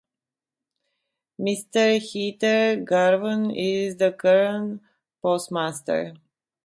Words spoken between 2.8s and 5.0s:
Garvock is the current